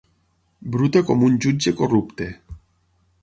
[0.75, 2.31] Bruta com un jutge corrupte.